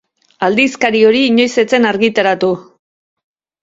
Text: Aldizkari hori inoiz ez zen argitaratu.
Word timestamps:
Aldizkari 0.47 1.03
hori 1.11 1.23
inoiz 1.33 1.51
ez 1.67 1.69
zen 1.77 1.89
argitaratu. 1.93 2.55